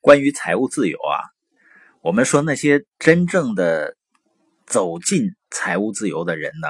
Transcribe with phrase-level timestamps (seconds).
[0.00, 1.18] 关于财务自由啊，
[2.00, 3.96] 我们说那些真正的
[4.66, 6.68] 走进财务自由的人呢，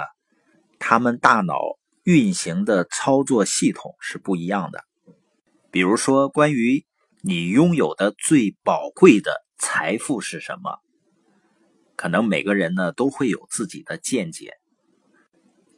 [0.78, 1.60] 他们大脑
[2.04, 4.84] 运行的操作系统是不一样的。
[5.70, 6.86] 比如说，关于
[7.20, 10.79] 你拥有的最宝贵的财富是什么，
[11.96, 14.54] 可能每个人呢都会有自己的见解。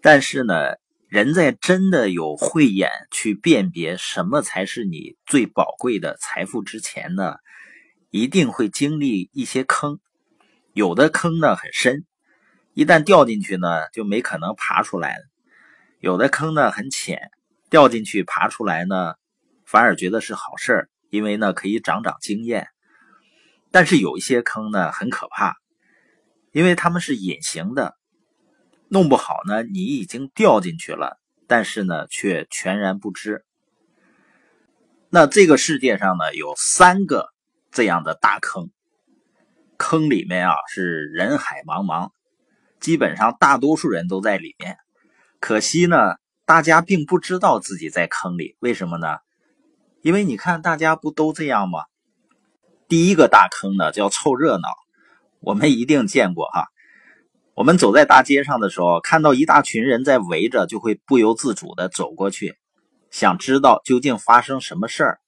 [0.00, 0.76] 但是呢，
[1.10, 7.34] 人在真的有慧眼去辨别什么才是你最宝贵的财富之前呢，
[8.10, 9.98] 一定会经历一些坑。
[10.72, 12.06] 有的坑呢很深，
[12.74, 15.16] 一旦掉进去呢就没可能爬出来；
[15.98, 17.32] 有的坑呢很浅，
[17.70, 19.14] 掉进去爬出来呢。
[19.64, 22.68] 反而觉得是好事儿，因为呢可以长长经验。
[23.72, 25.56] 但是有一些坑呢很可怕，
[26.52, 27.96] 因为他们是隐形的，
[28.90, 33.44] 弄不好呢你已经掉进去了，但是呢却全然不知。
[35.08, 37.28] 那这个世界上呢有三个
[37.70, 38.70] 这样的大坑，
[39.78, 42.10] 坑里面啊是人海茫茫，
[42.80, 44.76] 基本上大多数人都在里面。
[45.38, 49.18] 可惜呢大家并不知道自己在坑里，为什么呢？
[50.02, 51.84] 因为你看，大家不都这样吗？
[52.88, 54.68] 第一个大坑呢，叫凑热闹。
[55.40, 56.68] 我们一定见过哈。
[57.54, 62.56] 我们走在大街上的时候，看到一大群人在围着，就会不由自主的走过去，
[63.10, 65.20] 想知道究竟发生什么事儿。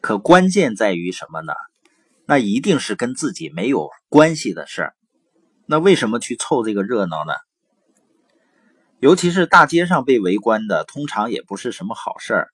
[0.00, 1.52] 可关键在于什么呢？
[2.24, 4.94] 那一定是跟自己没有关系的事儿。
[5.66, 7.32] 那为什么去凑这个热闹呢？
[9.00, 12.48] 尤其是大街上被围观的，通常也不是什么好事儿。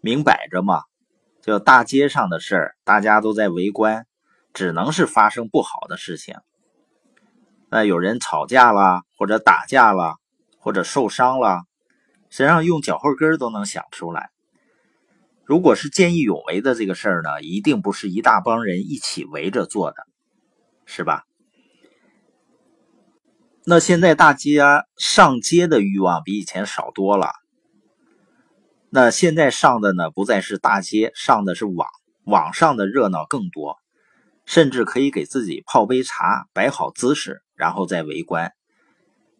[0.00, 0.82] 明摆着嘛，
[1.40, 4.06] 就大街上的事儿，大家都在围观，
[4.52, 6.36] 只能是发生不好的事情。
[7.74, 10.16] 那有人吵架了，或者打架了，
[10.58, 11.62] 或者受伤了，
[12.28, 14.28] 实际上用脚后跟都能想出来。
[15.46, 20.06] 如果是见义勇为的这个事儿呢，一定不是一大帮人一起围着做的，
[20.84, 21.24] 是吧？
[23.64, 27.30] 那现在大家上街的欲望比以前少多了。
[28.90, 31.88] 那现在上的呢，不再是大街，上的是网，
[32.24, 33.78] 网上的热闹更多，
[34.44, 38.52] 甚至可以给自己泡杯茶，摆好姿势，然后再围观。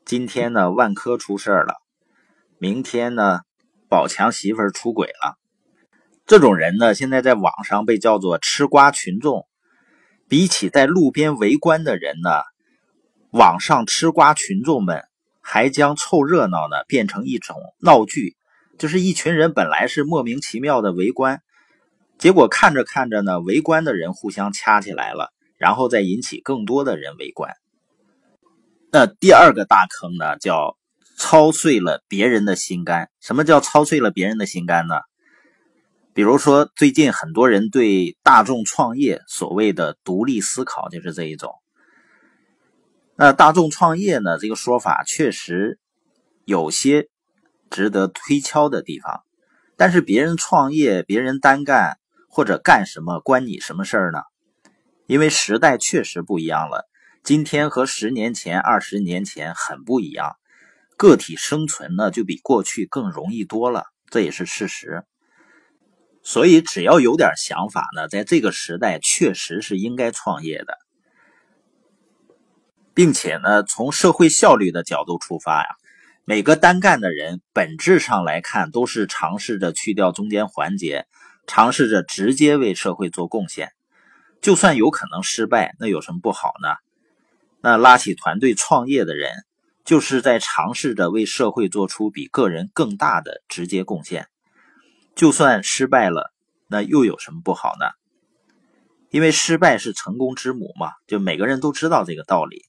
[0.04, 1.74] 今天呢，万科出事了，
[2.56, 3.40] 明天呢，
[3.88, 5.36] 宝强媳妇出轨了。
[6.24, 9.48] 这种人呢，现在在网上被叫做吃瓜群众。
[10.28, 12.30] 比起在路边围观的人呢，
[13.32, 15.02] 网上吃瓜群众们
[15.40, 18.36] 还将凑热闹呢变成一种闹剧。
[18.78, 21.42] 就是一群人本来是莫名其妙的围观，
[22.18, 27.52] 结果看着看着呢，围观的人互相掐起来了，然后再引起更多的人围观。
[28.92, 30.76] 那第二个大坑呢，叫
[31.16, 33.10] 操碎了别人的心肝。
[33.20, 34.96] 什么叫操碎了别人的心肝呢？
[36.12, 41.54] 比如说最近很多人对大众创业所谓的独立思考，就是这一种。
[43.16, 45.80] 那大众创业呢，这个说法确实
[46.44, 47.08] 有些。
[47.70, 49.22] 值得推敲的地方，
[49.78, 51.96] 但是别人创业，别人单干
[52.28, 54.18] 或者干什么，关你什么事儿呢？
[55.06, 56.86] 因为时代确实不一样了，
[57.22, 60.32] 今天和十年前、二十年前很不一样，
[60.96, 65.04] 个体生存呢就比过去更容易多了，这也是事实。
[66.24, 70.76] 所以只要有点想法呢，在这个时代确实是应该创业的，
[72.92, 75.68] 并且呢，从社会效率的角度出发呀。
[76.24, 81.06] 每个单干的人，本质上来看，都是尝试着去掉中间环节，
[81.46, 83.70] 尝试着直接为社会做贡献。
[84.40, 86.74] 就算有可能失败，那有什么不好呢？
[87.62, 89.30] 那拉起团队创业的人，
[89.84, 94.28] 就是在尝试着为社会做出比个人更大的直接贡献。
[95.14, 96.32] 就算失败了，
[96.68, 97.86] 那又有什么不好呢？
[99.10, 102.64] 因为失败是成功之母嘛，就每个人都知道这个道理。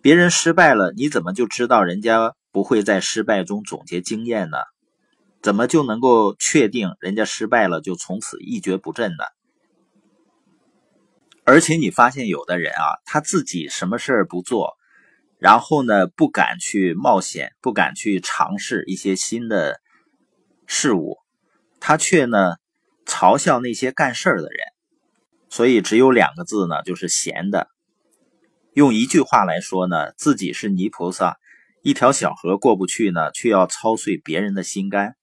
[0.00, 2.34] 别人失败了，你怎么就知道人家？
[2.50, 4.58] 不会在失败中总结经验呢？
[5.42, 9.24] 怎么就能够确定人家失败了就从此一蹶不振呢？
[11.48, 14.76] 而且你发现有的人啊，他自己什么事儿不做，
[15.38, 19.80] 然后呢不敢去冒险，不敢去尝试一些新的
[20.66, 21.16] 事物，
[21.80, 22.56] 他却呢
[23.06, 24.58] 嘲笑那些干事儿的人。
[25.48, 27.68] 所以只有两个字呢，就是闲的。
[28.74, 31.38] 用一句话来说呢，自己是泥菩萨。
[31.80, 35.16] 一条小河过不去呢，却要操碎别人的心肝。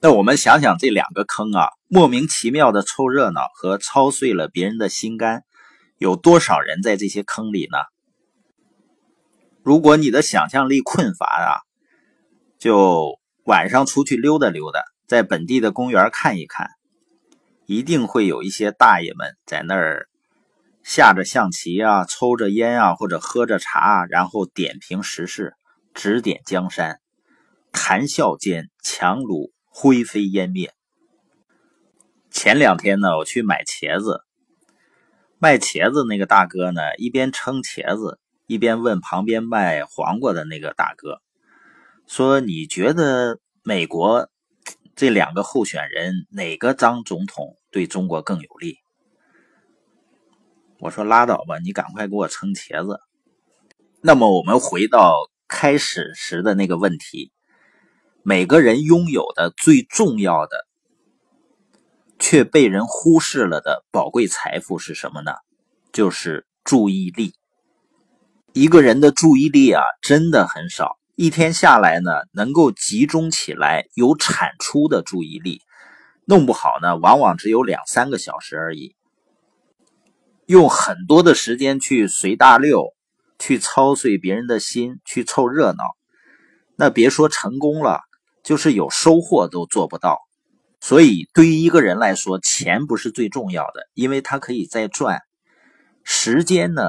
[0.00, 5.42] 那我们想想这两个坑啊，莫名其妙的凑热闹和操碎了别人的心肝，
[5.96, 7.78] 有多少人在这些坑里呢？
[9.62, 11.64] 如果你的想象力困乏啊，
[12.58, 16.68] 就晚上出去溜达溜达，在本地的公园看一看，
[17.64, 20.10] 一定会有一些大爷们在那儿
[20.82, 25.54] 下着象棋啊，抽着烟啊，或者喝着茶，然后点评时事，
[25.94, 27.00] 指点江山，
[27.72, 30.74] 谈笑间，樯橹灰飞烟灭。
[32.38, 34.22] 前两天呢，我去买茄子，
[35.38, 41.20] 卖茄子那个大哥呢，一边称茄子，一边问旁边卖黄瓜的那个大哥，
[42.06, 44.30] 说：“你觉得美国？
[44.94, 48.76] ”这两个候选人哪个当总统对中国更有利？
[50.78, 53.00] 我说拉倒吧，你赶快给我称茄子。
[54.00, 57.32] 那么我们回到开始时的那个问题：
[58.22, 60.67] 每个人拥有的最重要的，
[62.18, 65.32] 却被人忽视了的宝贵财富是什么呢？
[65.92, 67.34] 就是注意力。
[68.52, 70.98] 一个人的注意力啊，真的很少。
[71.14, 75.62] 一天下来呢，能够集中起来有产出的注意力，
[76.24, 78.94] 弄不好呢，往往只有两三个小时而已。
[80.46, 82.94] 用很多的时间去随大溜，
[83.38, 85.84] 去操碎别人的心，去凑热闹，
[86.76, 88.00] 那别说成功了，
[88.42, 90.27] 就是有收获都做不到。
[90.80, 95.18] 所以，对于一个人来说，钱不是最重要的，因为他可以再赚；
[96.04, 96.82] 时间呢，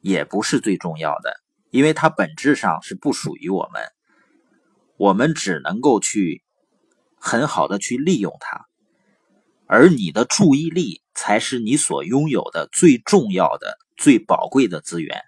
[0.00, 1.42] 也不是最重要的。
[1.70, 3.82] 因为它本质上是不属于我们，
[4.98, 6.42] 我们只能够去
[7.16, 8.66] 很好的去利用它，
[9.66, 15.22] 而你的注意力才是你所拥有的最重要的、最宝贵的资源。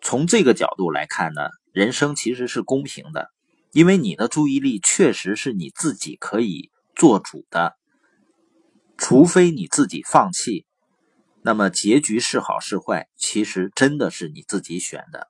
[0.00, 3.30] 从这个角度来看呢，人生其实是公平的，
[3.70, 7.76] 因为你的注意力确实是你自己可以做主的，
[8.96, 10.66] 除非你自己放弃，
[11.42, 15.28] 那么结局是好是坏，其实真的是你自己选的。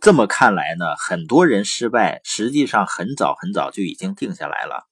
[0.00, 4.86] 这么看来呢，很多人失败，实际上很早很早就已经定下来了，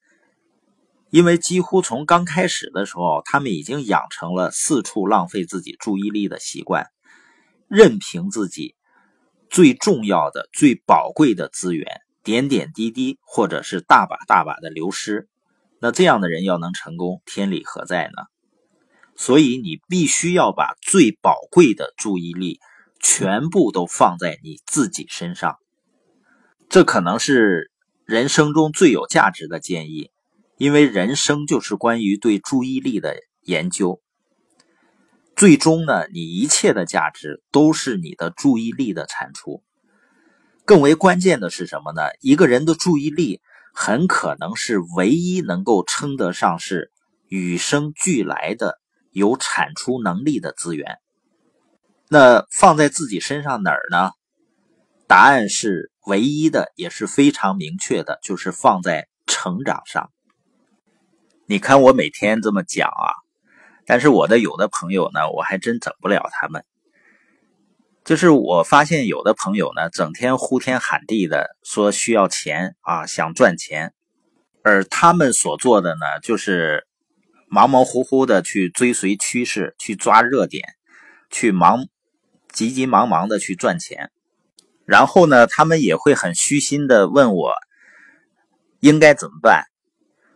[1.10, 6.86] 因为几乎从刚开始的时候，他们已经养成了四处浪费自己注意力的习惯，
[7.68, 8.74] 任凭自己
[9.50, 15.28] 最重要的、最宝贵的资源点点滴滴或者是大把大把的流失。
[15.82, 18.22] 那这样的人要能成功，天理何在呢？
[19.16, 22.58] 所以你必须要把最宝贵的注意力。
[23.04, 25.56] 全部都放在你自己身上，
[26.68, 27.72] 这可能是
[28.04, 30.12] 人生中最有价值的建议，
[30.56, 34.00] 因为人生就是关于对注意力的研究。
[35.34, 39.64] 最终呢，你一切的价值都是你的注意力的产出。
[40.64, 42.02] 更为关键的是什么呢？
[42.20, 43.40] 一个人的注意力
[43.72, 46.92] 很可能是唯一能够称得上是
[47.28, 48.78] 与生俱来的
[49.10, 50.98] 有产出能力的资源。
[52.08, 54.10] 那放在自己身上哪儿呢？
[55.06, 60.10] 答案是唯一的，也是非常明确的，就是放在成长上。
[61.46, 63.12] 你看我每天这么讲啊，
[63.86, 66.64] 但是我的有的朋友呢，我还真整不了他们。
[68.04, 73.94] 就是我发现有的朋友呢，整天呼天喊地的说需要钱啊，想赚钱，
[74.62, 76.86] 而他们所做的呢，就是
[77.48, 80.64] 忙忙乎乎的去追随趋势，去抓热点，
[81.30, 81.86] 去忙。
[82.52, 84.10] 急急忙忙的去赚钱，
[84.84, 87.54] 然后呢，他们也会很虚心的问我
[88.80, 89.64] 应该怎么办。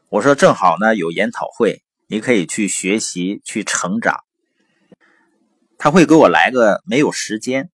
[0.09, 4.25] 我说正好呢有研讨会，你可以去学习去成长。
[5.87, 7.71] 他会给我来个没有时间，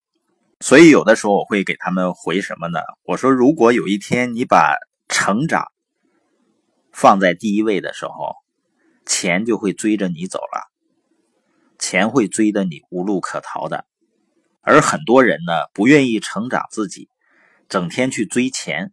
[0.60, 2.78] 所以有的时候我会给他们回什么呢？
[3.04, 4.76] 我说如果有一天你把
[5.08, 5.72] 成长
[6.92, 8.34] 放在第一位的时候，
[9.06, 10.68] 钱就会追着你走了，
[11.78, 13.86] 钱会追得你无路可逃的。
[14.60, 17.08] 而很多人呢，不愿意成长自己，
[17.70, 18.92] 整天去追钱，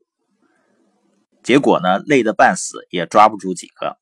[1.44, 3.98] 结果呢，累得半死，也抓不住几个。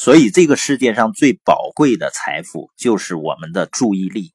[0.00, 4.32] 所以，这个世界上最宝贵的财富就是我们的注意力。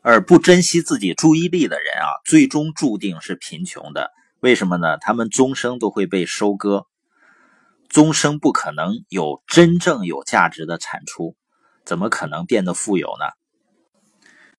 [0.00, 4.12] 而不珍惜自己注意力的人啊，最终注定是贫穷的。
[4.40, 4.96] 为什么呢？
[4.96, 6.86] 他们终生都会被收割，
[7.90, 11.36] 终生不可能有真正有价值的产出，
[11.84, 13.26] 怎么可能变得富有呢？